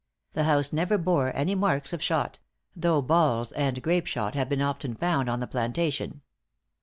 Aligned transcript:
The 0.33 0.45
house 0.45 0.73
never 0.73 0.97
bore 0.97 1.31
any 1.35 1.53
marks 1.53 1.93
of 1.93 2.01
shot; 2.01 2.39
though 2.75 3.03
balls 3.03 3.51
and 3.51 3.83
grape 3.83 4.07
shot 4.07 4.33
have 4.33 4.49
been 4.49 4.59
often 4.59 4.95
found 4.95 5.29
on 5.29 5.41
the 5.41 5.45
plantation. 5.45 6.21